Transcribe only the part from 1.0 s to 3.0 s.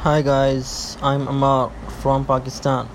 I'm Amar from Pakistan.